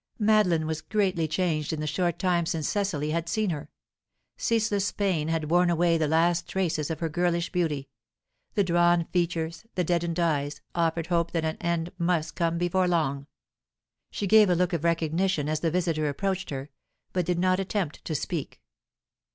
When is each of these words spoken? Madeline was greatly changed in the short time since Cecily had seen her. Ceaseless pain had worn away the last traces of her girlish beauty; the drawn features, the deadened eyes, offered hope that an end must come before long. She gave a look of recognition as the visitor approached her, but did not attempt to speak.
Madeline 0.17 0.65
was 0.65 0.81
greatly 0.81 1.27
changed 1.27 1.71
in 1.71 1.79
the 1.79 1.85
short 1.85 2.17
time 2.17 2.43
since 2.47 2.67
Cecily 2.67 3.11
had 3.11 3.29
seen 3.29 3.51
her. 3.51 3.69
Ceaseless 4.35 4.91
pain 4.91 5.27
had 5.27 5.51
worn 5.51 5.69
away 5.69 5.95
the 5.95 6.07
last 6.07 6.47
traces 6.49 6.89
of 6.89 7.01
her 7.01 7.07
girlish 7.07 7.51
beauty; 7.51 7.87
the 8.55 8.63
drawn 8.63 9.05
features, 9.05 9.63
the 9.75 9.83
deadened 9.83 10.19
eyes, 10.19 10.59
offered 10.73 11.05
hope 11.05 11.33
that 11.33 11.45
an 11.45 11.57
end 11.57 11.91
must 11.99 12.33
come 12.33 12.57
before 12.57 12.87
long. 12.87 13.27
She 14.09 14.25
gave 14.25 14.49
a 14.49 14.55
look 14.55 14.73
of 14.73 14.83
recognition 14.83 15.47
as 15.47 15.59
the 15.59 15.69
visitor 15.69 16.09
approached 16.09 16.49
her, 16.49 16.71
but 17.13 17.27
did 17.27 17.37
not 17.37 17.59
attempt 17.59 18.03
to 18.05 18.15
speak. 18.15 18.59